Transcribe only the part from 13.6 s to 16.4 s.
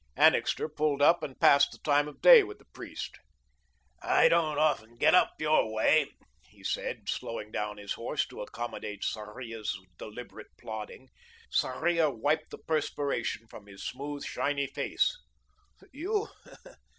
his smooth, shiny face. "You?